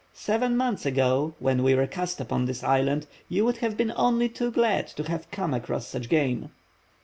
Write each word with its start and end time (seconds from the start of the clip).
Seven 0.15 0.57
months 0.57 0.83
ago, 0.87 1.35
when 1.37 1.61
we 1.61 1.75
were 1.75 1.85
cast 1.85 2.19
upon 2.19 2.45
this 2.45 2.63
island, 2.63 3.05
you 3.29 3.45
would 3.45 3.57
have 3.57 3.77
been 3.77 3.93
only 3.95 4.27
too 4.29 4.49
glad 4.49 4.87
to 4.87 5.03
have 5.03 5.29
come 5.29 5.53
across 5.53 5.85
such 5.85 6.09
game." 6.09 6.49